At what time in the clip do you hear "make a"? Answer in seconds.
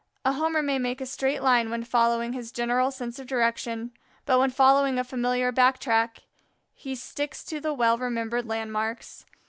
0.79-1.05